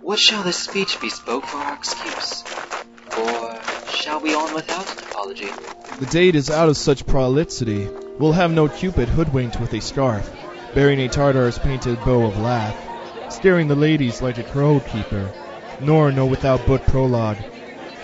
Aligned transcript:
What 0.00 0.18
shall 0.18 0.42
this 0.42 0.58
speech 0.58 1.00
be 1.00 1.08
spoke 1.08 1.46
for 1.46 1.58
our 1.58 1.74
excuse? 1.74 2.44
Or 3.18 3.60
shall 3.90 4.20
we 4.20 4.34
on 4.34 4.54
without 4.54 4.90
an 4.90 4.98
apology? 5.04 5.48
The 6.00 6.06
date 6.06 6.34
is 6.34 6.50
out 6.50 6.68
of 6.68 6.76
such 6.76 7.06
prolixity. 7.06 7.88
We'll 8.18 8.32
have 8.32 8.50
no 8.50 8.68
Cupid 8.68 9.08
hoodwinked 9.08 9.60
with 9.60 9.72
a 9.72 9.80
scarf, 9.80 10.30
bearing 10.74 11.00
a 11.00 11.08
Tartar's 11.08 11.58
painted 11.58 12.02
bow 12.04 12.26
of 12.26 12.38
lath, 12.38 13.32
scaring 13.32 13.68
the 13.68 13.74
ladies 13.74 14.20
like 14.20 14.38
a 14.38 14.42
crow 14.42 14.80
keeper, 14.80 15.32
nor 15.80 16.12
no 16.12 16.26
without 16.26 16.66
but 16.66 16.86
prologue. 16.86 17.38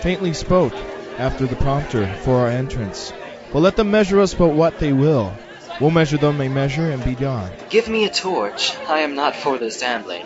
Faintly 0.01 0.33
spoke, 0.33 0.73
after 1.17 1.45
the 1.45 1.55
prompter, 1.57 2.07
for 2.23 2.39
our 2.39 2.47
entrance. 2.49 3.13
But 3.51 3.59
let 3.59 3.75
them 3.75 3.91
measure 3.91 4.19
us 4.19 4.33
but 4.33 4.49
what 4.53 4.79
they 4.79 4.93
will. 4.93 5.33
We'll 5.79 5.91
measure 5.91 6.17
them 6.17 6.41
a 6.41 6.49
measure 6.49 6.89
and 6.91 7.03
be 7.03 7.15
gone. 7.15 7.51
Give 7.69 7.87
me 7.87 8.05
a 8.05 8.09
torch. 8.09 8.75
I 8.87 8.99
am 8.99 9.15
not 9.15 9.35
for 9.35 9.57
this 9.57 9.81
ambling. 9.81 10.25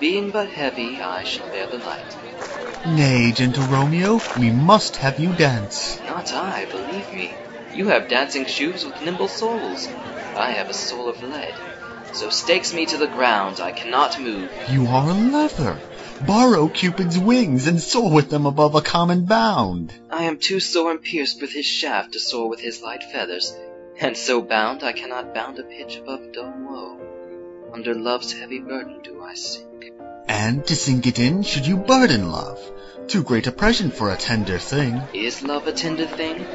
Being 0.00 0.30
but 0.30 0.48
heavy, 0.48 1.00
I 1.00 1.24
shall 1.24 1.50
bear 1.50 1.66
the 1.66 1.78
light. 1.78 2.16
Nay, 2.86 3.32
gentle 3.32 3.64
Romeo, 3.64 4.20
we 4.38 4.50
must 4.50 4.96
have 4.96 5.18
you 5.18 5.32
dance. 5.32 6.00
Not 6.04 6.32
I, 6.32 6.66
believe 6.66 7.12
me. 7.12 7.36
You 7.72 7.88
have 7.88 8.08
dancing 8.08 8.44
shoes 8.44 8.84
with 8.84 9.00
nimble 9.00 9.28
soles. 9.28 9.88
I 10.36 10.50
have 10.50 10.68
a 10.68 10.74
soul 10.74 11.08
of 11.08 11.22
lead. 11.22 11.54
So 12.12 12.28
stakes 12.28 12.72
me 12.72 12.86
to 12.86 12.96
the 12.96 13.06
ground, 13.06 13.60
I 13.60 13.72
cannot 13.72 14.20
move. 14.20 14.52
You 14.68 14.86
are 14.86 15.08
a 15.08 15.14
leather. 15.14 15.80
Borrow 16.20 16.68
Cupid's 16.68 17.18
wings 17.18 17.66
and 17.66 17.80
soar 17.80 18.10
with 18.10 18.30
them 18.30 18.46
above 18.46 18.74
a 18.74 18.80
common 18.80 19.24
bound. 19.24 19.92
I 20.10 20.24
am 20.24 20.38
too 20.38 20.60
sore 20.60 20.90
and 20.90 21.02
pierced 21.02 21.40
with 21.40 21.52
his 21.52 21.66
shaft 21.66 22.12
to 22.12 22.20
soar 22.20 22.48
with 22.48 22.60
his 22.60 22.82
light 22.82 23.02
feathers, 23.12 23.52
and 23.98 24.16
so 24.16 24.42
bound 24.42 24.82
I 24.82 24.92
cannot 24.92 25.34
bound 25.34 25.58
a 25.58 25.64
pitch 25.64 25.96
above 25.96 26.32
dull 26.32 26.52
woe. 26.56 27.13
Under 27.74 27.92
love's 27.92 28.32
heavy 28.32 28.60
burden 28.60 29.00
do 29.02 29.20
I 29.24 29.34
sink. 29.34 29.90
And 30.28 30.64
to 30.64 30.76
sink 30.76 31.08
it 31.08 31.18
in, 31.18 31.42
should 31.42 31.66
you 31.66 31.76
burden 31.76 32.30
love? 32.30 32.60
Too 33.08 33.24
great 33.24 33.48
a 33.48 33.52
present 33.52 33.92
for 33.94 34.12
a 34.12 34.16
tender 34.16 34.58
thing. 34.58 35.02
Is 35.12 35.42
love 35.42 35.66
a 35.66 35.72
tender 35.72 36.06
thing? 36.06 36.46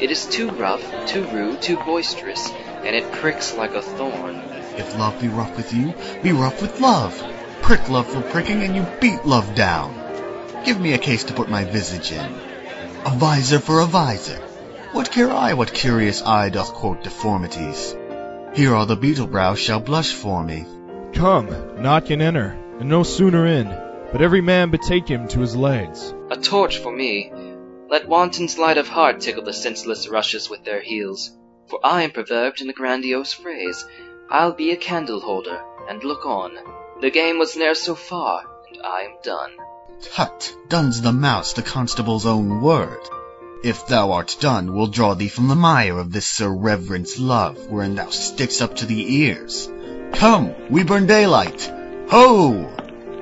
It 0.00 0.12
is 0.12 0.26
too 0.26 0.48
rough, 0.50 1.08
too 1.08 1.26
rude, 1.26 1.60
too 1.60 1.78
boisterous, 1.78 2.48
and 2.84 2.94
it 2.94 3.10
pricks 3.10 3.56
like 3.56 3.74
a 3.74 3.82
thorn. 3.82 4.36
If 4.76 4.96
love 4.96 5.20
be 5.20 5.26
rough 5.26 5.56
with 5.56 5.74
you, 5.74 5.94
be 6.22 6.30
rough 6.30 6.62
with 6.62 6.80
love. 6.80 7.20
Prick 7.60 7.88
love 7.88 8.06
for 8.06 8.22
pricking, 8.22 8.62
and 8.62 8.76
you 8.76 8.86
beat 9.00 9.26
love 9.26 9.56
down. 9.56 9.92
Give 10.64 10.78
me 10.78 10.92
a 10.92 10.98
case 10.98 11.24
to 11.24 11.34
put 11.34 11.50
my 11.50 11.64
visage 11.64 12.12
in. 12.12 12.34
A 13.04 13.10
visor 13.10 13.58
for 13.58 13.80
a 13.80 13.86
visor. 13.86 14.38
What 14.92 15.10
care 15.10 15.32
I 15.32 15.54
what 15.54 15.74
curious 15.74 16.22
eye 16.22 16.50
doth 16.50 16.72
quote 16.72 17.02
deformities? 17.02 17.96
Here 18.54 18.74
all 18.74 18.86
the 18.86 18.96
beetle 18.96 19.26
brows 19.26 19.58
shall 19.58 19.80
blush 19.80 20.12
for 20.12 20.42
me. 20.42 20.66
Come, 21.12 21.82
knock 21.82 22.10
and 22.10 22.22
enter, 22.22 22.58
and 22.80 22.88
no 22.88 23.02
sooner 23.02 23.46
in, 23.46 23.66
but 24.10 24.22
every 24.22 24.40
man 24.40 24.70
betake 24.70 25.08
him 25.08 25.28
to 25.28 25.40
his 25.40 25.54
legs. 25.54 26.14
A 26.30 26.36
torch 26.36 26.78
for 26.78 26.92
me. 26.92 27.32
Let 27.88 28.08
wantons 28.08 28.58
light 28.58 28.78
of 28.78 28.88
heart 28.88 29.20
tickle 29.20 29.44
the 29.44 29.52
senseless 29.52 30.08
rushes 30.08 30.50
with 30.50 30.64
their 30.64 30.80
heels. 30.80 31.30
For 31.68 31.78
I 31.84 32.02
am 32.02 32.10
proverbed 32.10 32.60
in 32.60 32.66
the 32.66 32.72
grandiose 32.72 33.32
phrase, 33.32 33.84
I'll 34.30 34.52
be 34.52 34.72
a 34.72 34.76
candle 34.76 35.20
holder, 35.20 35.60
and 35.88 36.02
look 36.02 36.26
on. 36.26 36.52
The 37.00 37.10
game 37.10 37.38
was 37.38 37.56
ne'er 37.56 37.74
so 37.74 37.94
far, 37.94 38.42
and 38.70 38.82
I 38.82 39.02
am 39.02 39.16
done. 39.22 39.52
Tut, 40.02 40.54
done's 40.68 41.00
the 41.00 41.12
mouse, 41.12 41.52
the 41.52 41.62
constable's 41.62 42.26
own 42.26 42.60
word. 42.60 43.00
If 43.60 43.88
thou 43.88 44.12
art 44.12 44.36
done, 44.38 44.72
we'll 44.72 44.86
draw 44.86 45.14
thee 45.14 45.26
from 45.26 45.48
the 45.48 45.56
mire 45.56 45.98
of 45.98 46.12
this 46.12 46.28
Sir 46.28 46.48
Reverence 46.48 47.18
love, 47.18 47.66
wherein 47.68 47.96
thou 47.96 48.08
sticks 48.10 48.60
up 48.60 48.76
to 48.76 48.86
the 48.86 49.16
ears. 49.16 49.68
Come, 50.12 50.54
we 50.70 50.84
burn 50.84 51.06
daylight. 51.06 51.68
Ho! 52.08 52.72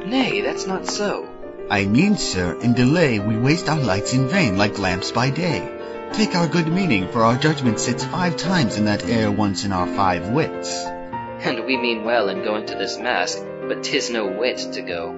Nay, 0.05 0.43
that's 0.43 0.67
not 0.67 0.87
so. 0.87 1.27
I 1.71 1.87
mean, 1.87 2.19
sir, 2.19 2.61
in 2.61 2.75
delay 2.75 3.19
we 3.19 3.39
waste 3.39 3.71
our 3.71 3.81
lights 3.81 4.13
in 4.13 4.29
vain, 4.29 4.59
like 4.59 4.79
lamps 4.79 5.11
by 5.11 5.31
day. 5.31 5.73
Take 6.13 6.35
our 6.35 6.47
good 6.47 6.69
meaning, 6.69 7.09
for 7.09 7.25
our 7.25 7.39
judgment 7.39 7.81
sits 7.81 8.05
five 8.05 8.37
times 8.37 8.77
in 8.77 8.85
that 8.85 9.09
air 9.09 9.33
once 9.33 9.65
in 9.65 9.73
our 9.73 9.87
five 9.87 10.29
wits. 10.29 10.85
And 10.85 11.65
we 11.65 11.79
mean 11.79 12.05
well 12.05 12.29
in 12.29 12.45
going 12.45 12.67
to 12.67 12.75
this 12.75 12.99
mask, 12.99 13.43
but 13.69 13.83
'tis 13.83 14.11
no 14.11 14.27
wit 14.27 14.59
to 14.75 14.83
go. 14.83 15.13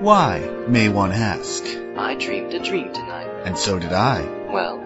Why, 0.00 0.40
may 0.66 0.88
one 0.88 1.12
ask? 1.12 1.62
I 1.96 2.14
dreamed 2.14 2.54
a 2.54 2.58
dream 2.58 2.92
tonight. 2.92 3.28
And 3.44 3.56
so 3.56 3.78
did 3.78 3.92
I, 3.92 4.41
Well, 4.52 4.78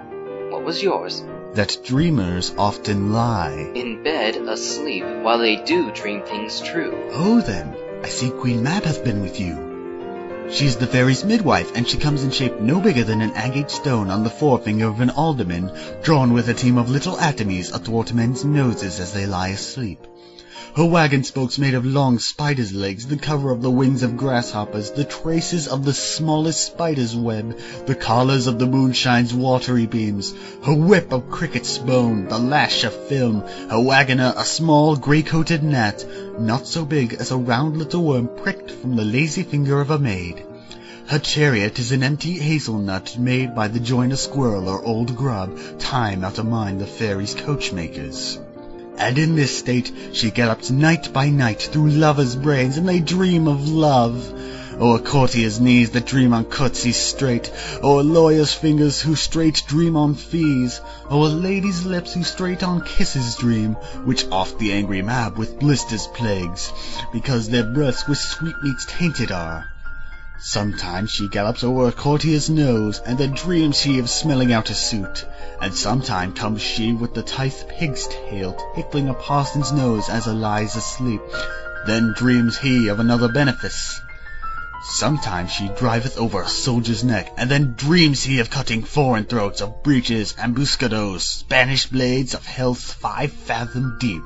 what 0.51 0.65
was 0.65 0.83
yours? 0.83 1.25
that 1.55 1.79
dreamers 1.85 2.55
often 2.59 3.13
lie. 3.13 3.73
In 3.75 4.03
bed, 4.03 4.37
asleep, 4.37 5.05
while 5.23 5.39
they 5.39 5.57
do 5.57 5.91
dream 5.91 6.23
things 6.23 6.61
true. 6.61 7.09
Oh, 7.13 7.41
then, 7.41 7.75
I 8.05 8.09
see 8.09 8.31
Queen 8.31 8.63
Mab 8.63 8.85
hath 8.85 9.03
been 9.03 9.23
with 9.23 9.41
you. 9.41 10.47
She's 10.51 10.77
the 10.77 10.87
fairy's 10.87 11.25
midwife, 11.25 11.75
and 11.75 11.89
she 11.89 11.97
comes 11.97 12.23
in 12.23 12.31
shape 12.31 12.61
no 12.61 12.79
bigger 12.79 13.05
than 13.05 13.23
an 13.23 13.33
agate 13.33 13.71
stone 13.71 14.11
on 14.11 14.23
the 14.23 14.31
forefinger 14.31 14.87
of 14.87 15.01
an 15.01 15.11
alderman, 15.11 15.73
drawn 16.03 16.35
with 16.35 16.49
a 16.49 16.55
team 16.55 16.79
of 16.79 16.91
little 16.91 17.17
atomies 17.17 17.73
athwart 17.73 18.13
men's 18.13 18.45
noses 18.45 19.01
as 19.01 19.13
they 19.13 19.27
lie 19.27 19.49
asleep. 19.49 20.07
Her 20.77 20.85
wagon 20.85 21.25
spokes 21.25 21.59
made 21.59 21.73
of 21.73 21.87
long 21.87 22.19
spider's 22.19 22.75
legs, 22.75 23.07
the 23.07 23.17
cover 23.17 23.51
of 23.51 23.63
the 23.63 23.71
wings 23.71 24.03
of 24.03 24.19
grasshoppers, 24.19 24.91
the 24.91 25.05
traces 25.05 25.69
of 25.69 25.87
the 25.87 25.95
smallest 25.95 26.67
spider's 26.67 27.17
web, 27.17 27.59
the 27.87 27.95
collars 27.95 28.47
of 28.47 28.59
the 28.59 28.67
moonshine's 28.67 29.33
watery 29.33 29.87
beams, 29.87 30.35
her 30.65 30.75
whip 30.75 31.15
of 31.15 31.31
cricket's 31.31 31.79
bone, 31.79 32.29
the 32.29 32.39
lash 32.39 32.85
of 32.85 32.93
film, 32.93 33.41
her 33.71 33.81
wagoner 33.81 34.35
a 34.37 34.45
small 34.45 34.97
gray-coated 34.97 35.63
gnat, 35.63 36.05
not 36.39 36.67
so 36.67 36.85
big 36.85 37.15
as 37.15 37.31
a 37.31 37.39
round 37.39 37.79
little 37.79 38.05
worm 38.05 38.29
pricked 38.37 38.71
from 38.71 38.97
the 38.97 39.05
lazy 39.07 39.45
finger 39.45 39.81
of 39.81 39.91
a 39.91 39.99
maid. 39.99 40.45
Her 41.07 41.19
chariot 41.19 41.79
is 41.79 41.91
an 41.91 42.03
empty 42.03 42.33
hazelnut 42.33 43.19
made 43.19 43.55
by 43.55 43.69
the 43.69 43.81
joiner 43.81 44.17
squirrel 44.17 44.69
or 44.69 44.85
old 44.85 45.17
grub, 45.17 45.59
time 45.79 46.23
out 46.23 46.37
of 46.37 46.45
mind 46.45 46.83
the 46.83 46.87
fairy's 46.87 47.35
coachmakers. 47.35 48.39
And 48.99 49.19
in 49.19 49.37
this 49.37 49.59
state 49.59 49.93
she 50.13 50.31
gallops 50.31 50.71
night 50.71 51.13
by 51.13 51.29
night 51.29 51.61
through 51.63 51.91
lovers' 51.91 52.35
brains, 52.35 52.77
and 52.79 52.89
they 52.89 53.01
dream 53.01 53.47
of 53.47 53.69
love. 53.69 54.33
Oh, 54.79 54.93
o'er 54.93 54.99
courtiers' 54.99 55.61
knees 55.61 55.91
that 55.91 56.07
dream 56.07 56.35
on 56.35 56.45
curtsies 56.45 56.97
straight, 56.97 57.51
oh, 57.83 57.97
o'er 57.97 58.03
lawyers' 58.03 58.53
fingers 58.53 59.01
who 59.01 59.15
straight 59.15 59.63
dream 59.67 59.97
on 59.97 60.15
fees, 60.15 60.81
oh, 61.09 61.23
o'er 61.23 61.29
ladies' 61.29 61.87
lips 61.87 62.13
who 62.15 62.23
straight 62.23 62.63
on 62.63 62.83
kisses 62.83 63.37
dream, 63.37 63.75
which 64.05 64.27
oft 64.31 64.59
the 64.59 64.73
angry 64.73 65.03
Mab 65.03 65.39
with 65.39 65.59
blisters 65.59 66.07
plagues, 66.09 66.73
because 67.13 67.49
their 67.49 67.65
breaths 67.65 68.07
with 68.07 68.19
sweetmeats 68.19 68.87
tainted 68.87 69.31
are. 69.33 69.67
Sometimes 70.39 71.11
she 71.11 71.29
gallops 71.29 71.65
over 71.65 71.89
a 71.89 71.93
courtier's 71.93 72.51
nose, 72.51 73.01
and 73.07 73.17
then 73.17 73.31
dreams 73.31 73.81
she 73.81 73.99
of 73.99 74.11
smelling 74.11 74.53
out 74.53 74.69
a 74.69 74.75
suit. 74.75 75.25
And 75.63 75.75
sometime 75.75 76.35
comes 76.35 76.61
she 76.61 76.93
with 76.93 77.15
the 77.15 77.23
tithe 77.23 77.69
pig's 77.69 78.07
tail 78.07 78.55
tickling 78.75 79.09
a 79.09 79.15
parson's 79.15 79.73
nose 79.73 80.11
as 80.11 80.27
a 80.27 80.35
lies 80.35 80.77
asleep. 80.77 81.23
Then 81.87 82.13
dreams 82.15 82.59
he 82.59 82.89
of 82.89 83.01
another 83.01 83.29
benefice. 83.29 84.01
Sometimes 84.85 85.51
she 85.51 85.69
driveth 85.71 86.19
over 86.19 86.43
a 86.43 86.49
soldier's 86.49 87.03
neck, 87.03 87.33
and 87.39 87.51
then 87.51 87.73
dreams 87.75 88.23
he 88.23 88.41
of 88.41 88.51
cutting 88.51 88.83
foreign 88.83 89.25
throats, 89.25 89.63
of 89.63 89.83
breeches, 89.83 90.35
ambuscados, 90.35 91.23
Spanish 91.23 91.87
blades 91.87 92.35
of 92.35 92.45
health 92.45 92.83
five 92.83 93.33
fathom 93.33 93.97
deep 93.99 94.23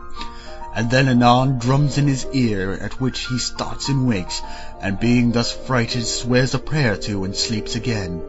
and 0.74 0.90
then 0.90 1.08
anon 1.08 1.58
drums 1.58 1.98
in 1.98 2.06
his 2.06 2.26
ear, 2.32 2.72
at 2.72 3.00
which 3.00 3.26
he 3.26 3.38
starts 3.38 3.88
and 3.88 4.06
wakes, 4.06 4.40
and 4.80 5.00
being 5.00 5.32
thus 5.32 5.52
frighted 5.52 6.06
swears 6.06 6.54
a 6.54 6.58
prayer 6.58 6.96
to 6.96 7.24
and 7.24 7.36
sleeps 7.36 7.74
again. 7.74 8.22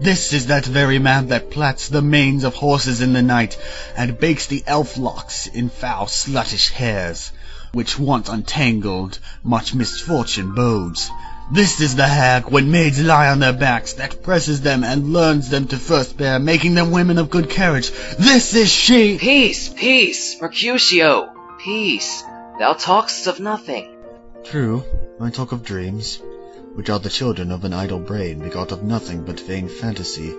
This 0.00 0.32
is 0.32 0.46
that 0.46 0.66
very 0.66 0.98
man 0.98 1.28
that 1.28 1.50
plats 1.50 1.88
the 1.88 2.02
manes 2.02 2.44
of 2.44 2.54
horses 2.54 3.00
in 3.00 3.12
the 3.12 3.22
night, 3.22 3.58
and 3.96 4.18
bakes 4.18 4.46
the 4.46 4.62
elf 4.66 4.98
locks 4.98 5.46
in 5.46 5.70
foul 5.70 6.06
sluttish 6.06 6.70
hairs, 6.70 7.32
which 7.72 7.98
once 7.98 8.28
untangled 8.28 9.18
much 9.42 9.74
misfortune 9.74 10.54
bodes. 10.54 11.10
This 11.50 11.80
is 11.80 11.94
the 11.94 12.08
hag, 12.08 12.50
when 12.50 12.70
maids 12.70 13.00
lie 13.00 13.28
on 13.28 13.38
their 13.38 13.52
backs, 13.52 13.94
that 13.94 14.22
presses 14.22 14.60
them 14.62 14.82
and 14.82 15.12
learns 15.12 15.48
them 15.48 15.68
to 15.68 15.78
first 15.78 16.16
bear, 16.16 16.38
making 16.38 16.74
them 16.74 16.90
women 16.90 17.18
of 17.18 17.30
good 17.30 17.48
carriage. 17.48 17.90
This 18.18 18.54
is 18.54 18.70
she! 18.70 19.16
Peace, 19.16 19.68
peace, 19.68 20.40
Mercutio, 20.40 21.35
peace. 21.58 22.22
Thou 22.58 22.72
talkest 22.72 23.26
of 23.26 23.40
nothing. 23.40 23.88
True, 24.44 24.84
I 25.20 25.30
talk 25.30 25.52
of 25.52 25.62
dreams, 25.62 26.22
which 26.74 26.90
are 26.90 26.98
the 26.98 27.08
children 27.10 27.50
of 27.50 27.64
an 27.64 27.72
idle 27.72 27.98
brain, 27.98 28.38
begot 28.38 28.72
of 28.72 28.82
nothing 28.82 29.24
but 29.24 29.40
vain 29.40 29.68
fantasy, 29.68 30.30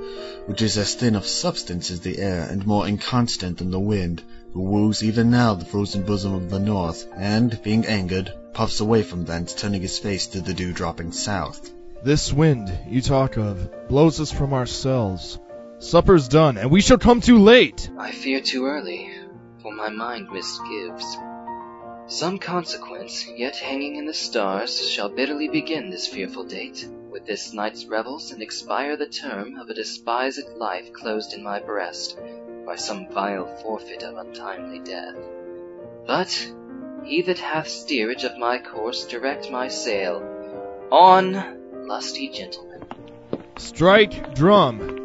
which 0.46 0.62
is 0.62 0.78
as 0.78 0.96
thin 0.96 1.16
of 1.16 1.26
substance 1.26 1.92
as 1.92 2.00
the 2.02 2.20
air, 2.20 2.48
and 2.50 2.66
more 2.66 2.88
inconstant 2.88 3.58
than 3.58 3.72
the 3.72 3.80
wind, 3.80 4.24
who 4.54 4.62
woos 4.62 5.04
even 5.04 5.30
now 5.30 5.56
the 5.56 5.66
frozen 5.66 6.04
bosom 6.04 6.34
of 6.34 6.50
the 6.50 6.60
north, 6.60 7.08
and, 7.16 7.62
being 7.64 7.86
angered, 7.86 8.32
puffs 8.54 8.80
away 8.80 9.04
from 9.04 9.26
thence, 9.26 9.54
turning 9.54 9.82
his 9.82 10.00
face 10.00 10.28
to 10.28 10.42
the 10.42 10.54
dew-dropping 10.54 11.12
south. 11.12 11.72
This 12.04 12.32
wind 12.32 12.72
you 12.88 13.02
talk 13.02 13.38
of 13.38 13.88
blows 13.88 14.22
us 14.22 14.32
from 14.32 14.54
our 14.54 14.66
cells. 14.68 15.40
Supper's 15.80 16.28
done, 16.28 16.58
and 16.58 16.72
we 16.72 16.82
shall 16.82 16.98
come 16.98 17.22
too 17.22 17.40
late. 17.40 17.90
I 18.00 18.12
fear 18.12 18.42
too 18.42 18.66
early, 18.66 19.12
for 19.68 19.74
my 19.74 19.90
mind 19.90 20.30
misgives. 20.30 21.18
Some 22.10 22.38
consequence, 22.38 23.28
yet 23.28 23.58
hanging 23.58 23.98
in 23.98 24.06
the 24.06 24.14
stars, 24.14 24.90
shall 24.90 25.10
bitterly 25.10 25.50
begin 25.50 25.90
this 25.90 26.08
fearful 26.08 26.46
date, 26.46 26.88
with 27.12 27.26
this 27.26 27.52
night's 27.52 27.86
revels, 27.86 28.32
and 28.32 28.42
expire 28.42 28.96
the 28.96 29.08
term 29.08 29.58
of 29.58 29.70
a 29.70 29.74
despised 29.74 30.48
life 30.56 30.94
closed 30.94 31.34
in 31.34 31.44
my 31.44 31.60
breast, 31.60 32.18
by 32.66 32.78
some 32.78 33.10
vile 33.12 33.46
forfeit 33.62 34.04
of 34.04 34.16
untimely 34.16 34.80
death. 34.80 35.18
But 36.06 36.32
he 37.04 37.24
that 37.24 37.40
hath 37.40 37.68
steerage 37.68 38.24
of 38.24 38.38
my 38.38 38.60
course 38.60 39.06
direct 39.06 39.52
my 39.52 39.68
sail. 39.68 40.24
On, 40.94 41.88
lusty 41.88 42.30
gentlemen. 42.30 42.86
Strike 43.58 44.34
drum. 44.34 44.97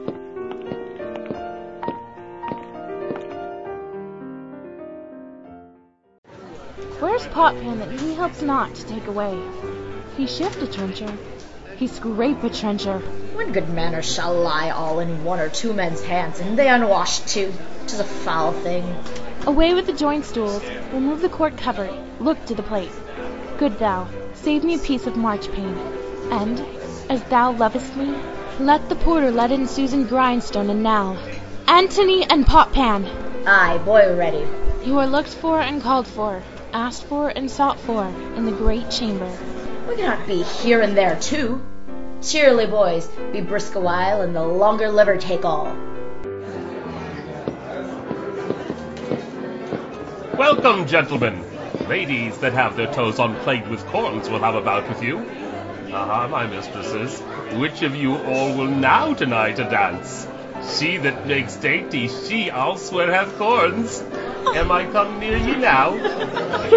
Where's 7.02 7.26
Potpan 7.26 7.80
that 7.80 7.90
he 8.00 8.14
helps 8.14 8.42
not 8.42 8.76
to 8.76 8.86
take 8.86 9.08
away? 9.08 9.36
He 10.16 10.28
shift 10.28 10.62
a 10.62 10.68
trencher, 10.68 11.12
he 11.76 11.88
scrape 11.88 12.44
a 12.44 12.48
trencher. 12.48 13.00
When 13.34 13.50
good 13.50 13.68
manners 13.70 14.14
shall 14.14 14.32
lie 14.32 14.70
all 14.70 15.00
in 15.00 15.24
one 15.24 15.40
or 15.40 15.48
two 15.48 15.72
men's 15.72 16.00
hands, 16.04 16.38
and 16.38 16.56
they 16.56 16.68
unwashed 16.68 17.26
too, 17.26 17.52
'tis 17.88 17.98
a 17.98 18.04
foul 18.04 18.52
thing. 18.52 18.84
Away 19.48 19.74
with 19.74 19.86
the 19.86 19.92
joint 19.92 20.24
stools, 20.24 20.62
remove 20.92 21.22
the 21.22 21.28
court 21.28 21.56
cover, 21.56 21.90
look 22.20 22.38
to 22.46 22.54
the 22.54 22.62
plate. 22.62 22.92
Good 23.58 23.80
thou, 23.80 24.06
save 24.34 24.62
me 24.62 24.76
a 24.76 24.78
piece 24.78 25.08
of 25.08 25.14
marchpane, 25.14 25.76
and, 26.30 26.64
as 27.10 27.20
thou 27.24 27.50
lovest 27.50 27.96
me, 27.96 28.14
let 28.60 28.88
the 28.88 28.94
porter 28.94 29.32
let 29.32 29.50
in 29.50 29.66
Susan 29.66 30.06
Grindstone, 30.06 30.70
and 30.70 30.84
now, 30.84 31.18
Antony 31.66 32.22
and 32.30 32.46
Potpan. 32.46 33.10
Aye, 33.44 33.78
boy 33.78 34.14
ready. 34.16 34.46
You 34.84 35.00
are 35.00 35.08
looked 35.08 35.34
for 35.34 35.60
and 35.60 35.82
called 35.82 36.06
for, 36.06 36.44
asked 36.72 37.04
for 37.04 37.28
and 37.28 37.50
sought 37.50 37.78
for, 37.80 38.06
in 38.36 38.46
the 38.46 38.52
great 38.52 38.90
chamber. 38.90 39.30
We 39.88 39.96
cannot 39.96 40.26
be 40.26 40.42
here 40.42 40.80
and 40.80 40.96
there 40.96 41.18
too. 41.18 41.60
Cheerly, 42.22 42.66
boys, 42.66 43.08
be 43.32 43.40
brisk 43.40 43.74
a 43.74 43.80
while, 43.80 44.22
and 44.22 44.34
the 44.34 44.42
longer 44.42 44.88
liver 44.88 45.16
take 45.16 45.44
all. 45.44 45.76
Welcome, 50.38 50.86
gentlemen. 50.86 51.44
Ladies 51.88 52.38
that 52.38 52.52
have 52.52 52.76
their 52.76 52.92
toes 52.92 53.18
unplagued 53.18 53.68
with 53.68 53.84
corns 53.86 54.28
will 54.28 54.38
have 54.38 54.54
a 54.54 54.60
bout 54.60 54.88
with 54.88 55.02
you. 55.02 55.18
Aha, 55.92 56.28
my 56.28 56.46
mistresses, 56.46 57.20
which 57.58 57.82
of 57.82 57.94
you 57.94 58.16
all 58.16 58.56
will 58.56 58.68
now 58.68 59.12
tonight 59.12 59.58
a 59.58 59.64
dance? 59.64 60.26
She 60.78 60.96
that 60.98 61.26
makes 61.26 61.56
dainty, 61.56 62.08
she 62.08 62.50
I'll 62.50 62.78
swear 62.78 63.12
hath 63.12 63.36
corns. 63.36 64.02
Am 64.54 64.72
I 64.72 64.84
come 64.90 65.20
near 65.20 65.36
ye 65.36 65.54
now? 65.54 65.94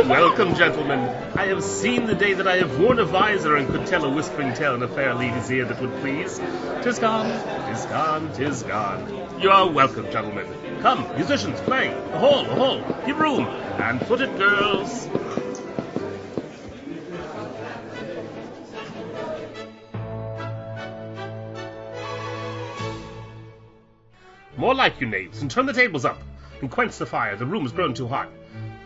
Welcome, 0.08 0.54
gentlemen. 0.54 1.00
I 1.36 1.48
have 1.48 1.64
seen 1.64 2.06
the 2.06 2.14
day 2.14 2.34
that 2.34 2.48
I 2.48 2.58
have 2.58 2.80
worn 2.80 3.00
a 3.00 3.06
visor 3.06 3.56
and 3.56 3.68
could 3.68 3.88
tell 3.88 4.06
a 4.06 4.10
whispering 4.10 4.54
tale 4.54 4.76
in 4.76 4.84
a 4.84 4.88
fair 4.88 5.16
lady's 5.16 5.50
ear 5.50 5.66
that 5.66 5.82
would 5.82 5.94
please. 6.00 6.40
Tis 6.84 7.00
gone, 7.00 7.28
tis 7.68 7.86
gone, 7.86 8.32
tis 8.34 8.62
gone. 8.62 9.42
You 9.42 9.50
are 9.50 9.68
welcome, 9.68 10.12
gentlemen. 10.12 10.46
Come, 10.82 11.08
musicians, 11.16 11.60
play. 11.62 11.88
A 11.88 12.20
hall, 12.20 12.46
a 12.46 12.56
hall. 12.56 13.04
Give 13.04 13.20
room. 13.20 13.46
And 13.46 14.00
foot 14.06 14.22
it, 14.22 14.38
girls. 14.38 15.08
More 24.56 24.76
like 24.76 25.02
you 25.02 25.08
knaves, 25.08 25.42
and 25.42 25.50
turn 25.50 25.66
the 25.66 25.74
tables 25.74 26.06
up, 26.06 26.22
and 26.62 26.72
quench 26.72 26.98
the 26.98 27.06
fire. 27.06 27.36
The 27.36 27.46
room 27.46 27.64
has 27.64 27.72
grown 27.72 27.94
too 27.94 28.08
hot. 28.08 28.30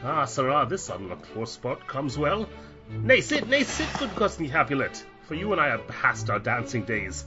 Ah, 0.03 0.25
sirrah, 0.25 0.65
this 0.69 0.89
unlooked 0.89 1.25
for 1.27 1.45
spot 1.45 1.87
comes 1.87 2.17
well. 2.17 2.47
Nay, 2.89 3.21
sit, 3.21 3.47
nay, 3.47 3.63
sit, 3.63 3.87
good 3.99 4.15
cousin 4.15 4.49
Capulet, 4.49 5.03
for 5.27 5.35
you 5.35 5.51
and 5.51 5.61
I 5.61 5.67
have 5.67 5.87
passed 5.87 6.29
our 6.29 6.39
dancing 6.39 6.85
days. 6.85 7.25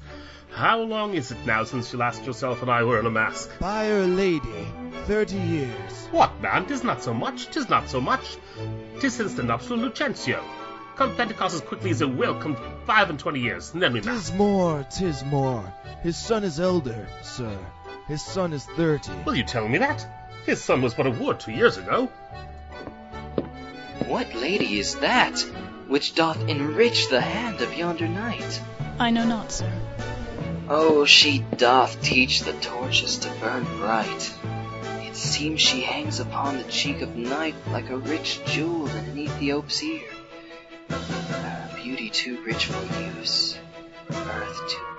How 0.51 0.81
long 0.81 1.15
is 1.15 1.31
it 1.31 1.47
now 1.47 1.65
since 1.65 1.93
you 1.93 1.99
last 1.99 2.25
yourself 2.27 2.61
and 2.63 2.71
I 2.71 2.83
were 2.83 2.99
in 2.99 3.07
a 3.07 3.11
mask? 3.11 3.51
By 3.59 3.87
By'r 3.87 4.17
lady, 4.17 4.67
thirty 5.05 5.39
years. 5.39 6.09
What, 6.11 6.41
man? 6.43 6.67
Tis 6.67 6.85
not 6.85 7.03
so 7.03 7.15
much, 7.15 7.47
tis 7.47 7.69
not 7.69 7.89
so 7.89 8.01
much. 8.01 8.37
Tis 9.01 9.15
since 9.15 9.35
the 9.35 9.43
nuptial 9.43 9.79
Lucentio. 9.79 10.43
Come 10.97 11.17
Pentecost 11.17 11.55
as 11.55 11.61
quickly 11.63 11.91
as 11.91 12.03
it 12.03 12.11
will, 12.11 12.35
come 12.35 12.57
five 12.85 13.09
and 13.09 13.19
twenty 13.19 13.41
years, 13.41 13.73
and 13.73 13.83
then 13.83 13.95
we 13.95 14.01
mask. 14.03 14.31
Tis 14.31 14.39
more, 14.39 14.87
tis 14.91 15.25
more. 15.25 15.73
His 16.03 16.19
son 16.19 16.45
is 16.45 16.61
elder, 16.61 17.09
sir. 17.23 17.57
His 18.09 18.23
son 18.23 18.53
is 18.53 18.65
thirty. 18.65 19.13
Will 19.25 19.35
you 19.35 19.45
tell 19.45 19.67
me 19.67 19.79
that? 19.79 20.22
His 20.47 20.63
son 20.63 20.83
was 20.83 20.95
but 20.95 21.07
a 21.07 21.11
ward 21.11 21.41
two 21.41 21.53
years 21.53 21.77
ago. 21.77 22.07
What 24.07 24.35
lady 24.35 24.79
is 24.79 24.97
that, 24.97 25.39
which 25.87 26.15
doth 26.15 26.49
enrich 26.49 27.09
the 27.09 27.21
hand 27.21 27.61
of 27.61 27.77
yonder 27.77 28.09
knight? 28.09 28.61
I 28.99 29.11
know 29.11 29.25
not, 29.25 29.53
sir. 29.53 29.73
Oh, 30.69 31.05
she 31.05 31.45
doth 31.57 32.03
teach 32.03 32.41
the 32.41 32.55
torches 32.55 33.19
to 33.19 33.31
burn 33.41 33.65
bright. 33.79 34.35
It 35.03 35.17
seems 35.17 35.61
she 35.61 35.83
hangs 35.83 36.19
upon 36.19 36.59
the 36.59 36.65
cheek 36.65 37.03
of 37.03 37.15
night 37.17 37.55
like 37.69 37.91
a 37.91 37.97
rich 37.97 38.41
jewel 38.47 38.89
in 38.89 39.05
an 39.05 39.19
Ethiop's 39.19 39.83
ear. 39.83 40.09
Her 40.89 41.71
beauty 41.83 42.11
too 42.11 42.43
rich 42.43 42.67
for 42.67 43.01
use, 43.19 43.57
earth 44.11 44.61
too 44.69 44.79
dear. 44.79 44.92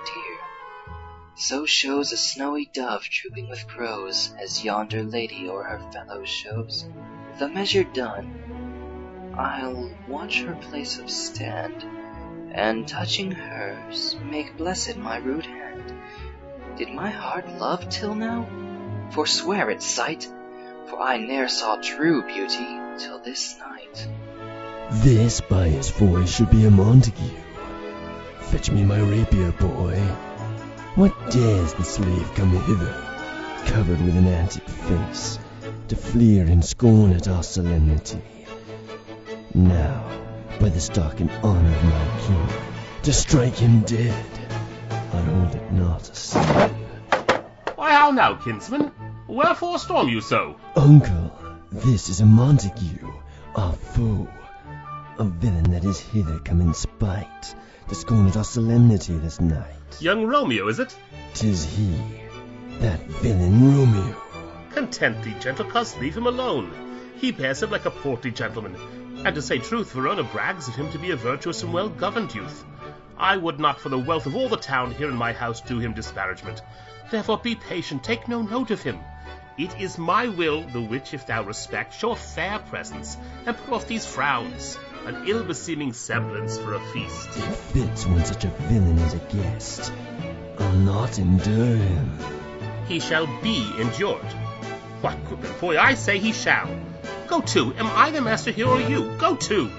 So 1.46 1.66
shows 1.66 2.10
a 2.10 2.16
snowy 2.16 2.70
dove 2.72 3.02
trooping 3.02 3.50
with 3.50 3.68
crows, 3.68 4.32
as 4.40 4.64
yonder 4.64 5.02
lady 5.02 5.46
o'er 5.46 5.62
her 5.64 5.92
fellows 5.92 6.30
shows. 6.30 6.88
The 7.38 7.48
measure 7.48 7.84
done, 7.84 9.34
I'll 9.36 9.90
watch 10.08 10.40
her 10.40 10.54
place 10.54 10.98
of 10.98 11.10
stand, 11.10 11.84
and 12.54 12.88
touching 12.88 13.30
hers, 13.30 14.16
make 14.24 14.56
blessed 14.56 14.96
my 14.96 15.18
rude 15.18 15.44
hand. 15.44 15.92
Did 16.78 16.88
my 16.88 17.10
heart 17.10 17.46
love 17.58 17.90
till 17.90 18.14
now? 18.14 18.48
Forswear 19.10 19.68
its 19.68 19.84
sight, 19.84 20.26
for 20.86 20.98
I 20.98 21.18
ne'er 21.18 21.48
saw 21.48 21.76
true 21.76 22.22
beauty 22.22 22.80
till 22.96 23.18
this 23.18 23.58
night. 23.58 24.08
This, 25.04 25.42
by 25.42 25.68
his 25.68 25.90
voice, 25.90 26.34
should 26.34 26.48
be 26.48 26.64
a 26.64 26.70
Montague. 26.70 27.36
Fetch 28.40 28.70
me 28.70 28.82
my 28.82 29.00
rapier, 29.00 29.52
boy. 29.52 30.02
What 30.96 31.12
dares 31.32 31.74
the 31.74 31.82
slave 31.82 32.34
come 32.36 32.50
hither, 32.50 32.94
covered 33.66 34.00
with 34.04 34.16
an 34.16 34.28
antic 34.28 34.68
face, 34.68 35.40
to 35.88 35.96
fleer 35.96 36.44
in 36.44 36.62
scorn 36.62 37.12
at 37.12 37.26
our 37.26 37.42
solemnity? 37.42 38.22
Now, 39.54 40.08
by 40.60 40.68
the 40.68 40.78
stock 40.78 41.18
and 41.18 41.32
honor 41.42 41.68
of 41.68 41.84
my 41.84 42.20
king, 42.20 42.48
to 43.02 43.12
strike 43.12 43.56
him 43.56 43.80
dead, 43.80 44.24
I 45.12 45.20
hold 45.20 45.56
it 45.56 45.72
not 45.72 46.08
a 46.08 46.14
sin. 46.14 46.42
Why, 47.74 47.90
how 47.90 48.12
now, 48.12 48.36
kinsman? 48.36 48.92
Wherefore 49.26 49.80
storm 49.80 50.08
you 50.08 50.20
so? 50.20 50.54
Uncle, 50.76 51.32
this 51.72 52.08
is 52.08 52.20
a 52.20 52.26
Montague, 52.26 53.12
our 53.56 53.72
foe, 53.72 54.28
a 55.18 55.24
villain 55.24 55.70
that 55.70 55.84
is 55.84 56.00
hither 56.00 56.38
come 56.40 56.60
in 56.60 56.74
spite, 56.74 57.54
to 57.88 57.94
scorn 57.94 58.26
at 58.26 58.36
our 58.36 58.44
solemnity 58.44 59.16
this 59.16 59.40
night. 59.40 60.00
Young 60.00 60.26
Romeo, 60.26 60.66
is 60.68 60.80
it? 60.80 60.96
Tis 61.34 61.64
he, 61.64 61.94
that 62.78 63.00
villain 63.00 63.76
Romeo. 63.76 64.16
Content 64.70 65.22
thee, 65.22 65.34
gentle 65.38 65.66
coz, 65.66 65.96
leave 65.98 66.16
him 66.16 66.26
alone. 66.26 66.72
He 67.16 67.30
bears 67.30 67.62
him 67.62 67.70
like 67.70 67.84
a 67.84 67.90
portly 67.90 68.32
gentleman, 68.32 68.74
and 69.24 69.34
to 69.34 69.42
say 69.42 69.58
truth, 69.58 69.92
Verona 69.92 70.24
brags 70.24 70.66
of 70.66 70.74
him 70.74 70.90
to 70.90 70.98
be 70.98 71.12
a 71.12 71.16
virtuous 71.16 71.62
and 71.62 71.72
well-governed 71.72 72.34
youth. 72.34 72.64
I 73.16 73.36
would 73.36 73.60
not 73.60 73.78
for 73.78 73.90
the 73.90 73.98
wealth 73.98 74.26
of 74.26 74.34
all 74.34 74.48
the 74.48 74.56
town 74.56 74.90
here 74.90 75.08
in 75.08 75.16
my 75.16 75.32
house 75.32 75.60
do 75.60 75.78
him 75.78 75.94
disparagement. 75.94 76.60
Therefore 77.10 77.38
be 77.38 77.54
patient, 77.54 78.02
take 78.02 78.26
no 78.26 78.42
note 78.42 78.72
of 78.72 78.82
him. 78.82 78.98
It 79.56 79.80
is 79.80 79.98
my 79.98 80.26
will, 80.26 80.62
the 80.62 80.80
which, 80.80 81.14
if 81.14 81.28
thou 81.28 81.44
respect, 81.44 81.94
show 81.94 82.10
a 82.10 82.16
fair 82.16 82.58
presence, 82.58 83.16
and 83.46 83.56
put 83.56 83.72
off 83.72 83.86
these 83.86 84.04
frowns, 84.04 84.76
an 85.06 85.28
ill-beseeming 85.28 85.92
semblance 85.92 86.58
for 86.58 86.74
a 86.74 86.80
feast. 86.92 87.28
It 87.36 87.56
fits 87.72 88.06
when 88.06 88.24
such 88.24 88.44
a 88.44 88.48
villain 88.48 88.98
is 88.98 89.14
a 89.14 89.18
guest. 89.18 89.92
I'll 90.58 90.72
not 90.72 91.18
endure 91.18 91.76
him. 91.76 92.18
He 92.88 93.00
shall 93.00 93.26
be 93.42 93.70
endured. 93.78 94.32
What, 95.00 95.18
boy, 95.60 95.78
I 95.78 95.94
say 95.94 96.18
he 96.18 96.32
shall. 96.32 96.68
Go 97.26 97.40
to, 97.40 97.74
am 97.74 97.86
I 97.86 98.10
the 98.10 98.20
master 98.20 98.50
here 98.50 98.66
or 98.66 98.80
you? 98.80 99.14
Go 99.18 99.36
to. 99.36 99.70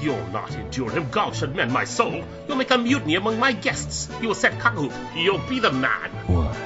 You'll 0.00 0.26
not 0.28 0.54
endure 0.54 0.90
him, 0.90 1.10
God 1.10 1.36
should 1.36 1.54
mend 1.54 1.72
my 1.72 1.84
soul. 1.84 2.24
You'll 2.48 2.56
make 2.56 2.70
a 2.70 2.78
mutiny 2.78 3.16
among 3.16 3.38
my 3.38 3.52
guests. 3.52 4.08
You 4.20 4.28
will 4.28 4.34
set 4.34 4.58
cockhoop. 4.58 4.92
You'll 5.14 5.46
be 5.46 5.60
the 5.60 5.72
man. 5.72 6.10
Why, 6.26 6.56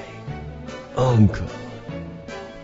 uncle, 0.96 1.48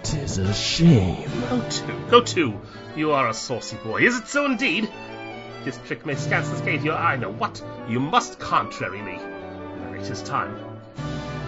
tis 0.02 0.38
a 0.38 0.54
shame. 0.54 1.28
Go 1.48 1.68
to, 1.68 2.06
go 2.10 2.20
to. 2.22 2.60
You 2.96 3.12
are 3.12 3.28
a 3.28 3.34
saucy 3.34 3.76
boy. 3.76 4.02
Is 4.02 4.18
it 4.18 4.28
so 4.28 4.46
indeed? 4.46 4.88
This 5.64 5.78
trick 5.86 6.06
may 6.06 6.14
scant 6.14 6.46
the 6.46 6.76
your 6.76 6.94
eye. 6.94 7.16
Now 7.16 7.30
what? 7.30 7.62
You 7.88 8.00
must 8.00 8.38
contrary 8.38 9.02
me. 9.02 9.16
Now 9.16 9.92
it 9.92 10.10
is 10.10 10.22
time. 10.22 10.56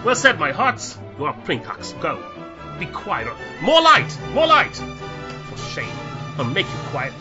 Well 0.05 0.15
said, 0.15 0.39
my 0.39 0.51
hearts. 0.51 0.97
You 1.17 1.25
are 1.25 1.33
princocks. 1.33 1.99
Go. 1.99 2.23
Be 2.79 2.85
quieter. 2.85 3.33
More 3.61 3.81
light! 3.81 4.17
More 4.33 4.47
light! 4.47 4.75
For 4.75 5.57
shame. 5.57 5.95
I'll 6.37 6.45
make 6.45 6.65
you 6.65 6.79
quiet. 6.91 7.13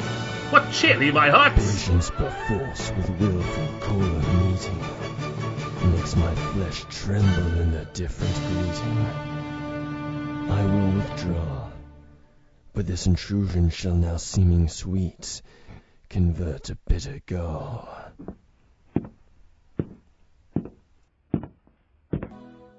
What 0.51 0.71
cheer 0.73 0.99
my 1.13 1.31
heart? 1.31 1.55
Patience 1.55 2.11
perforce 2.11 2.91
with 2.91 3.09
willful 3.19 3.69
choler 3.81 4.23
meeting 4.45 4.79
makes 5.93 6.15
my 6.17 6.35
flesh 6.35 6.85
tremble 6.91 7.61
in 7.61 7.75
a 7.75 7.85
different 7.87 8.35
greeting. 8.35 9.07
I 10.51 10.65
will 10.67 10.91
withdraw, 10.99 11.71
but 12.75 12.87
this 12.87 13.07
intrusion 13.07 13.71
shall 13.71 13.95
now 13.95 14.19
seeming 14.19 14.69
sweet 14.69 15.41
convert 16.13 16.69
a 16.69 16.75
bitter 16.87 17.23
gall. 17.25 17.89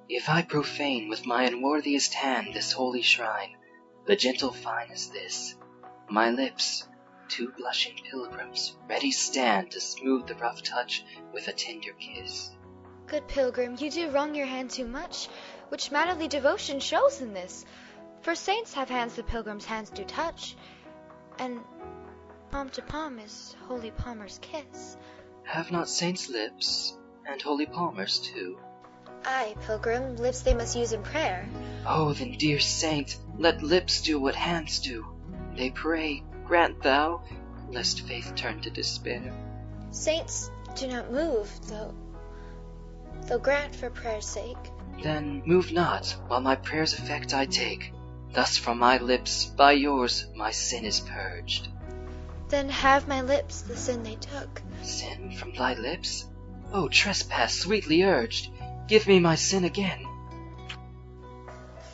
If 0.07 0.29
I 0.29 0.43
profane 0.43 1.09
with 1.09 1.25
my 1.25 1.45
unworthiest 1.45 2.13
hand 2.13 2.53
this 2.53 2.71
holy 2.71 3.01
shrine, 3.01 3.57
the 4.05 4.15
gentle 4.15 4.51
fine 4.51 4.91
is 4.91 5.09
this. 5.09 5.55
My 6.07 6.29
lips, 6.29 6.87
two 7.27 7.51
blushing 7.57 7.99
pilgrims, 8.07 8.77
ready 8.87 9.11
stand 9.11 9.71
to 9.71 9.81
smooth 9.81 10.27
the 10.27 10.35
rough 10.35 10.61
touch 10.61 11.03
with 11.33 11.47
a 11.47 11.53
tender 11.53 11.93
kiss. 11.93 12.51
Good 13.07 13.27
pilgrim, 13.27 13.77
you 13.79 13.89
do 13.89 14.11
wrong 14.11 14.35
your 14.35 14.45
hand 14.45 14.69
too 14.69 14.85
much, 14.85 15.27
which 15.69 15.89
mannerly 15.89 16.27
devotion 16.27 16.79
shows 16.79 17.19
in 17.19 17.33
this. 17.33 17.65
For 18.21 18.35
saints 18.35 18.75
have 18.75 18.89
hands 18.89 19.15
the 19.15 19.23
pilgrim's 19.23 19.65
hands 19.65 19.89
do 19.89 20.03
touch, 20.03 20.55
and 21.39 21.61
palm 22.53 22.69
to 22.69 22.83
palm 22.83 23.17
is 23.17 23.55
holy 23.67 23.89
palmer's 23.89 24.37
kiss. 24.43 24.95
Have 25.43 25.71
not 25.71 25.89
saints 25.89 26.29
lips, 26.29 26.95
and 27.25 27.41
holy 27.41 27.65
palmers 27.65 28.19
too? 28.19 28.59
Ay, 29.25 29.55
pilgrim, 29.65 30.17
lips 30.17 30.43
they 30.43 30.53
must 30.53 30.75
use 30.75 30.91
in 30.91 31.01
prayer. 31.01 31.49
Oh, 31.87 32.13
then, 32.13 32.33
dear 32.33 32.59
saint, 32.59 33.17
let 33.39 33.63
lips 33.63 34.03
do 34.03 34.19
what 34.19 34.35
hands 34.35 34.77
do. 34.81 35.03
They 35.57 35.71
pray, 35.71 36.21
grant 36.45 36.83
thou, 36.83 37.23
lest 37.71 38.01
faith 38.01 38.33
turn 38.35 38.61
to 38.61 38.69
despair. 38.69 39.33
Saints 39.89 40.51
do 40.75 40.85
not 40.85 41.11
move, 41.11 41.49
though, 41.67 41.95
though 43.23 43.39
grant 43.39 43.73
for 43.73 43.89
prayer's 43.89 44.27
sake. 44.27 44.69
Then 45.01 45.41
move 45.47 45.73
not, 45.73 46.15
while 46.27 46.41
my 46.41 46.55
prayer's 46.55 46.93
effect 46.93 47.33
I 47.33 47.47
take. 47.47 47.91
Thus 48.31 48.57
from 48.57 48.77
my 48.77 48.99
lips, 48.99 49.45
by 49.45 49.71
yours, 49.71 50.27
my 50.35 50.51
sin 50.51 50.85
is 50.85 50.99
purged. 50.99 51.69
Then 52.53 52.69
have 52.69 53.07
my 53.07 53.21
lips 53.23 53.61
the 53.61 53.75
sin 53.75 54.03
they 54.03 54.13
took. 54.13 54.61
Sin 54.83 55.31
from 55.31 55.55
thy 55.55 55.73
lips? 55.73 56.27
Oh, 56.71 56.87
trespass 56.87 57.55
sweetly 57.55 58.03
urged, 58.03 58.51
give 58.87 59.07
me 59.07 59.19
my 59.19 59.33
sin 59.33 59.63
again. 59.63 60.05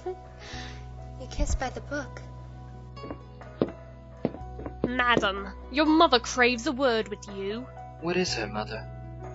You 0.06 1.28
kiss 1.32 1.56
by 1.56 1.70
the 1.70 1.80
book. 1.80 2.22
Madam, 4.86 5.48
your 5.72 5.86
mother 5.86 6.20
craves 6.20 6.68
a 6.68 6.74
word 6.74 7.08
with 7.08 7.26
you. 7.38 7.66
What 8.02 8.18
is 8.18 8.34
her 8.34 8.48
mother? 8.48 8.86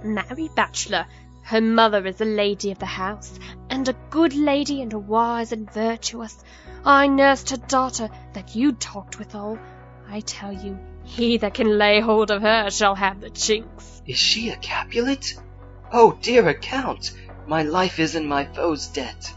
Marry 0.05 0.51
Bachelor, 0.55 1.07
her 1.45 1.63
mother 1.63 2.07
is 2.07 2.21
a 2.21 2.27
lady 2.27 2.71
of 2.71 2.79
the 2.79 2.85
house, 2.85 3.39
and 3.71 3.89
a 3.89 3.97
good 4.11 4.35
lady 4.35 4.83
and 4.83 4.93
a 4.93 4.99
wise 4.99 5.53
and 5.53 5.73
virtuous. 5.73 6.37
I 6.85 7.07
nursed 7.07 7.49
her 7.49 7.57
daughter 7.57 8.11
that 8.35 8.55
you 8.55 8.73
talked 8.73 9.19
withal. 9.19 9.59
I 10.07 10.21
tell 10.21 10.53
you, 10.53 10.79
he 11.05 11.37
that 11.39 11.55
can 11.55 11.79
lay 11.79 12.01
hold 12.01 12.31
of 12.31 12.43
her 12.43 12.71
shall 12.71 12.95
have 12.95 13.21
the 13.21 13.31
chinks. 13.31 14.03
Is 14.07 14.19
she 14.19 14.51
a 14.51 14.57
Capulet? 14.57 15.35
Oh, 15.93 16.19
dear 16.21 16.49
account! 16.49 17.13
My 17.47 17.63
life 17.63 17.99
is 17.99 18.15
in 18.15 18.27
my 18.27 18.45
foe's 18.45 18.89
debt. 18.89 19.33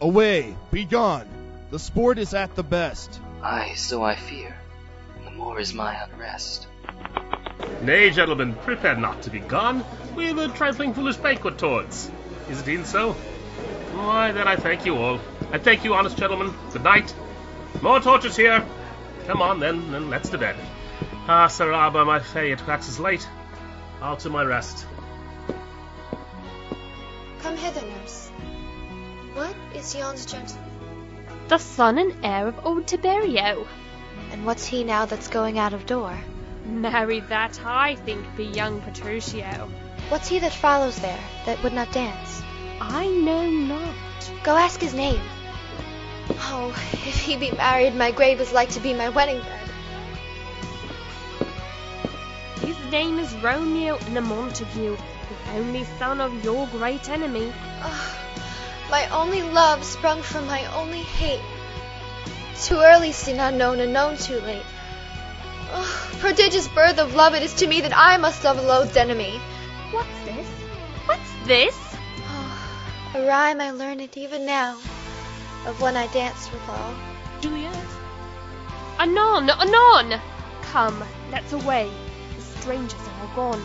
Away, 0.00 0.54
be 0.70 0.84
gone. 0.84 1.26
The 1.70 1.78
sport 1.78 2.18
is 2.18 2.34
at 2.34 2.54
the 2.54 2.62
best. 2.62 3.20
Aye, 3.42 3.74
so 3.76 4.02
I 4.02 4.14
fear. 4.14 4.56
The 5.24 5.30
more 5.30 5.58
is 5.60 5.74
my 5.74 5.94
unrest. 5.94 6.66
Nay, 7.82 8.10
gentlemen, 8.10 8.54
prepare 8.54 8.96
not 8.96 9.22
to 9.22 9.30
be 9.30 9.40
gone. 9.40 9.84
We 10.14 10.26
have 10.26 10.38
a 10.38 10.48
trifling 10.48 10.94
foolish 10.94 11.16
banquet 11.16 11.58
towards. 11.58 12.10
Is 12.50 12.60
it 12.60 12.68
e'en 12.68 12.84
so? 12.84 13.12
Why, 13.92 14.32
then 14.32 14.48
I 14.48 14.56
thank 14.56 14.86
you 14.86 14.96
all. 14.96 15.20
I 15.52 15.58
thank 15.58 15.84
you, 15.84 15.94
honest 15.94 16.16
gentlemen. 16.16 16.54
Good 16.72 16.84
night. 16.84 17.14
More 17.82 18.00
torches 18.00 18.36
here. 18.36 18.64
Come 19.28 19.42
on, 19.42 19.60
then, 19.60 19.94
and 19.94 20.08
let's 20.08 20.30
to 20.30 20.38
bed. 20.38 20.56
Ah, 21.28 21.48
Sir 21.48 21.70
Abba, 21.70 22.02
my 22.06 22.18
fay, 22.18 22.50
it 22.50 22.66
waxes 22.66 22.98
late. 22.98 23.28
I'll 24.00 24.16
to 24.16 24.30
my 24.30 24.42
rest. 24.42 24.86
Come 27.42 27.54
hither, 27.58 27.82
nurse. 27.82 28.30
What 29.34 29.54
is 29.74 29.94
yon's 29.94 30.24
gentleman? 30.24 30.70
The 31.48 31.58
son 31.58 31.98
and 31.98 32.24
heir 32.24 32.48
of 32.48 32.64
old 32.64 32.86
Tiberio. 32.86 33.66
And 34.32 34.46
what's 34.46 34.64
he 34.64 34.82
now 34.82 35.04
that's 35.04 35.28
going 35.28 35.58
out 35.58 35.74
of 35.74 35.84
door? 35.84 36.18
Marry, 36.64 37.20
that 37.20 37.60
I 37.66 37.96
think 37.96 38.24
be 38.34 38.44
young 38.44 38.80
Petruchio. 38.80 39.68
What's 40.08 40.28
he 40.28 40.38
that 40.38 40.54
follows 40.54 40.98
there, 41.00 41.20
that 41.44 41.62
would 41.62 41.74
not 41.74 41.92
dance? 41.92 42.42
I 42.80 43.06
know 43.06 43.50
not. 43.50 43.94
Go 44.42 44.56
ask 44.56 44.80
his 44.80 44.94
name. 44.94 45.20
Oh, 46.30 46.70
if 46.92 47.20
he 47.20 47.36
be 47.36 47.50
married, 47.52 47.94
my 47.94 48.10
grave 48.10 48.40
is 48.40 48.52
like 48.52 48.70
to 48.70 48.80
be 48.80 48.92
my 48.92 49.08
wedding 49.08 49.40
bed. 49.40 49.70
His 52.60 52.78
name 52.90 53.18
is 53.18 53.34
Romeo 53.36 53.98
and 54.06 54.18
a 54.18 54.20
Montague, 54.20 54.96
the 54.96 55.52
only 55.52 55.84
son 55.98 56.20
of 56.20 56.44
your 56.44 56.66
great 56.68 57.08
enemy. 57.08 57.52
Oh, 57.82 58.18
my 58.90 59.08
only 59.10 59.42
love 59.42 59.84
sprung 59.84 60.22
from 60.22 60.46
my 60.46 60.64
only 60.74 61.02
hate. 61.02 61.40
Too 62.62 62.78
early 62.78 63.12
sin 63.12 63.38
unknown 63.38 63.80
and 63.80 63.92
known 63.92 64.16
too 64.16 64.40
late. 64.40 64.64
Oh, 65.70 66.10
prodigious 66.18 66.66
birth 66.68 66.98
of 66.98 67.14
love 67.14 67.34
it 67.34 67.42
is 67.42 67.54
to 67.54 67.66
me 67.66 67.80
that 67.82 67.96
I 67.96 68.16
must 68.16 68.42
love 68.42 68.58
a 68.58 68.62
loathed 68.62 68.96
enemy. 68.96 69.40
What's 69.90 70.08
this? 70.24 70.48
What's 71.06 71.46
this? 71.46 71.76
Oh, 72.20 73.12
a 73.14 73.26
rhyme 73.26 73.60
I 73.60 73.70
learn 73.70 74.00
it 74.00 74.16
even 74.16 74.44
now, 74.46 74.78
of 75.66 75.80
when 75.80 75.96
I 75.96 76.06
danced 76.08 76.52
with 76.52 76.60
withal. 76.60 76.94
Do 77.40 77.56
you? 77.56 77.70
Anon, 78.98 79.50
anon! 79.50 80.20
Come, 80.62 81.02
let's 81.30 81.52
away. 81.52 81.90
The 82.36 82.42
strangers 82.60 83.00
are 83.00 83.28
all 83.28 83.34
gone. 83.52 83.62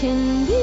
Can 0.00 0.46
be 0.46 0.59